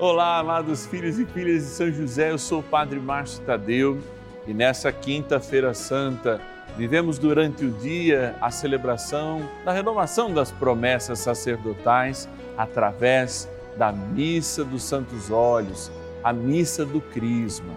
[0.00, 3.98] Olá, amados filhos e filhas de São José, eu sou o Padre Márcio Tadeu
[4.46, 6.40] e nessa quinta-feira santa
[6.74, 12.26] vivemos durante o dia a celebração da renovação das promessas sacerdotais
[12.56, 15.92] através da missa dos Santos Olhos,
[16.24, 17.74] a missa do Crisma.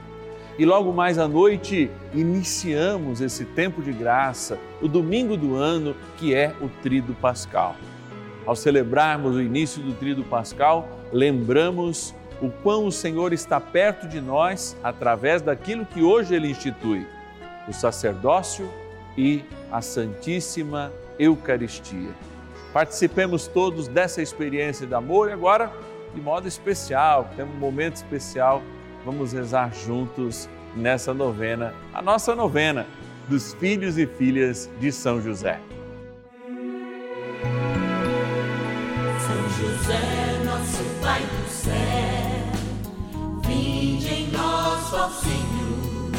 [0.58, 6.34] E logo mais à noite iniciamos esse tempo de graça, o domingo do ano, que
[6.34, 7.76] é o Tríduo Pascal.
[8.46, 14.20] Ao celebrarmos o início do Tríduo Pascal, lembramos o quão o Senhor está perto de
[14.20, 17.08] nós através daquilo que hoje ele institui,
[17.70, 18.70] o sacerdócio
[19.18, 22.12] e a Santíssima Eucaristia.
[22.74, 25.72] Participemos todos dessa experiência de amor e agora,
[26.14, 28.62] de modo especial, temos um momento especial,
[29.06, 32.86] vamos rezar juntos nessa novena, a nossa novena
[33.30, 35.62] dos filhos e filhas de São José.
[39.84, 41.74] José, nosso Pai do céu,
[43.46, 46.12] vinde em nós, ó Senhor,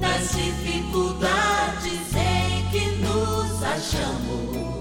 [0.00, 4.80] nas dificuldades em que nos achamos.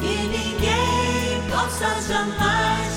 [0.00, 2.87] Que ninguém possa jamais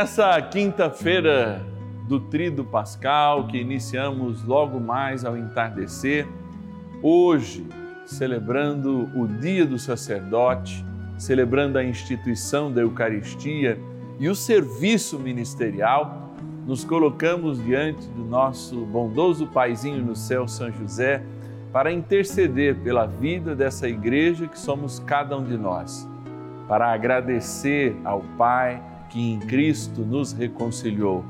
[0.00, 1.60] Nessa quinta-feira
[2.08, 6.26] do Tríduo Pascal, que iniciamos logo mais ao entardecer,
[7.02, 7.68] hoje,
[8.06, 10.82] celebrando o Dia do Sacerdote,
[11.18, 13.78] celebrando a instituição da Eucaristia
[14.18, 16.32] e o serviço ministerial,
[16.66, 21.22] nos colocamos diante do nosso bondoso Paizinho no céu, São José,
[21.70, 26.08] para interceder pela vida dessa igreja que somos cada um de nós,
[26.66, 31.24] para agradecer ao Pai que em Cristo nos reconciliou,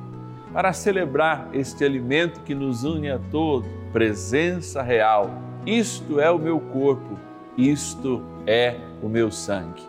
[0.53, 5.31] para celebrar este alimento que nos une a todos, presença real.
[5.67, 7.19] Isto é o meu corpo,
[7.57, 9.83] isto é o meu sangue.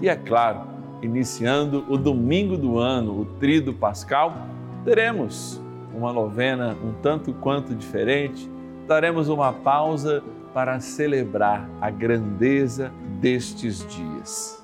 [0.00, 0.62] E é claro,
[1.02, 4.34] iniciando o domingo do ano, o Tríduo Pascal,
[4.84, 5.60] teremos
[5.94, 8.50] uma novena um tanto quanto diferente,
[8.86, 10.22] daremos uma pausa
[10.52, 14.63] para celebrar a grandeza destes dias.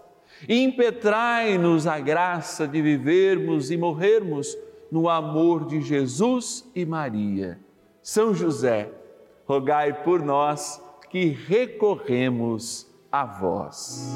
[0.47, 4.57] impetrai-nos a graça de vivermos e morrermos
[4.91, 7.59] no amor de Jesus e Maria.
[8.01, 8.89] São José,
[9.45, 14.09] rogai por nós que recorremos a vós.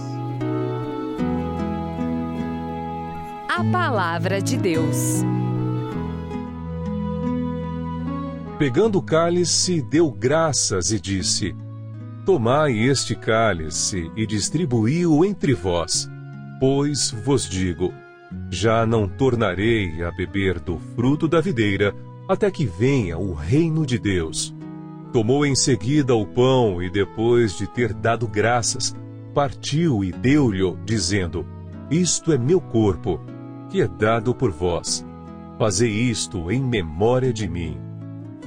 [3.50, 5.24] A palavra de Deus.
[8.58, 11.54] Pegando o cálice, deu graças e disse:
[12.26, 16.10] Tomai este cálice e distribuí-o entre vós,
[16.66, 17.94] pois vos digo:
[18.50, 21.96] já não tornarei a beber do fruto da videira
[22.28, 24.52] até que venha o reino de Deus.
[25.14, 28.96] Tomou em seguida o pão e, depois de ter dado graças,
[29.32, 31.46] partiu e deu-lhe, dizendo:
[31.92, 33.22] Isto é meu corpo,
[33.70, 35.06] que é dado por vós.
[35.60, 37.78] Fazei isto em memória de mim.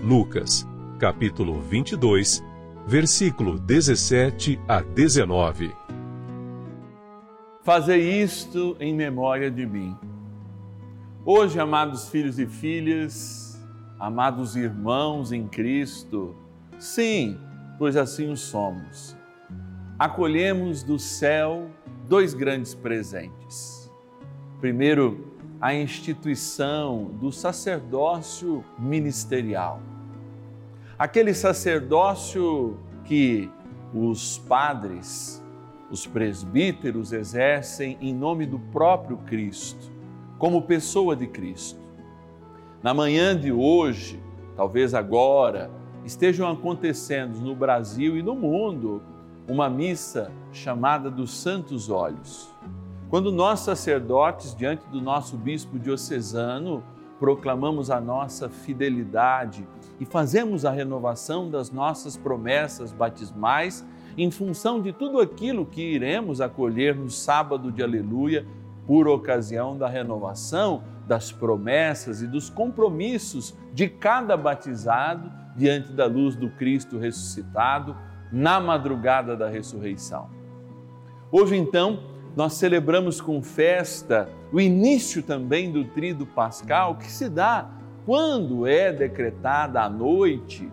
[0.03, 0.67] Lucas,
[0.99, 2.43] capítulo 22,
[2.85, 5.73] versículo 17 a 19.
[7.69, 9.95] Fazei isto em memória de mim.
[11.23, 13.63] Hoje, amados filhos e filhas,
[14.01, 16.35] amados irmãos em Cristo,
[16.79, 17.39] sim,
[17.79, 19.15] pois assim o somos,
[19.99, 21.71] acolhemos do céu
[22.09, 23.93] dois grandes presentes.
[24.63, 29.83] Primeiro, a instituição do sacerdócio ministerial.
[30.99, 33.51] Aquele sacerdócio que
[33.93, 35.45] os padres,
[35.91, 39.91] os presbíteros exercem em nome do próprio Cristo,
[40.39, 41.81] como pessoa de Cristo.
[42.83, 44.23] Na manhã de hoje,
[44.57, 45.71] talvez agora,
[46.05, 49.03] estejam acontecendo no Brasil e no mundo
[49.49, 52.55] uma missa chamada dos Santos Olhos.
[53.09, 56.85] Quando nós, sacerdotes, diante do nosso bispo diocesano,
[57.19, 59.67] proclamamos a nossa fidelidade
[59.99, 63.85] e fazemos a renovação das nossas promessas batismais
[64.19, 68.45] em função de tudo aquilo que iremos acolher no sábado de Aleluia,
[68.85, 76.35] por ocasião da renovação das promessas e dos compromissos de cada batizado diante da luz
[76.35, 77.97] do Cristo ressuscitado
[78.33, 80.29] na madrugada da ressurreição.
[81.31, 82.01] Hoje, então,
[82.35, 87.69] nós celebramos com festa o início também do trido pascal que se dá
[88.05, 90.69] quando é decretada a noite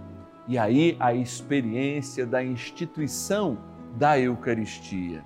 [0.47, 3.57] e aí a experiência da instituição
[3.97, 5.24] da Eucaristia.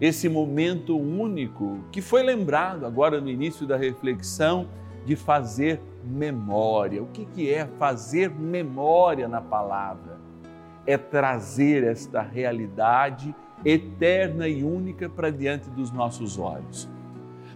[0.00, 4.68] Esse momento único que foi lembrado agora no início da reflexão
[5.04, 7.02] de fazer memória.
[7.02, 10.18] O que, que é fazer memória na palavra?
[10.86, 13.34] É trazer esta realidade
[13.64, 16.88] eterna e única para diante dos nossos olhos.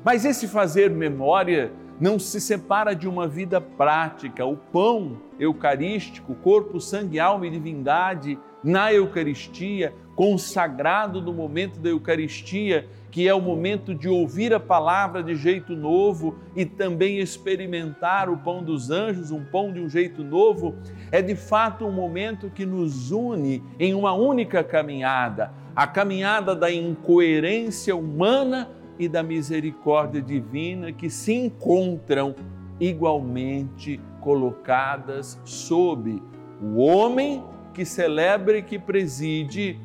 [0.05, 4.45] Mas esse fazer memória não se separa de uma vida prática.
[4.45, 12.89] O pão eucarístico, corpo, sangue, alma e divindade na Eucaristia, consagrado no momento da Eucaristia,
[13.09, 18.37] que é o momento de ouvir a palavra de jeito novo e também experimentar o
[18.37, 20.75] pão dos anjos, um pão de um jeito novo,
[21.13, 26.71] é de fato um momento que nos une em uma única caminhada a caminhada da
[26.71, 28.69] incoerência humana
[28.99, 32.35] e da misericórdia divina que se encontram
[32.81, 36.23] igualmente colocadas sob
[36.61, 37.45] o homem
[37.75, 39.79] que celebra e que preside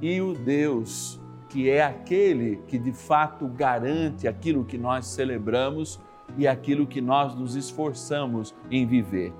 [0.00, 1.20] e o Deus
[1.50, 6.00] que é aquele que de fato garante aquilo que nós celebramos
[6.38, 9.32] e aquilo que nós nos esforçamos em viver.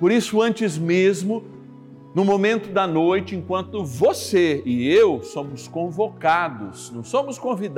[0.00, 1.44] Por isso, antes mesmo,
[2.12, 7.70] no momento da noite, enquanto você e eu somos convocados, não somos convidados,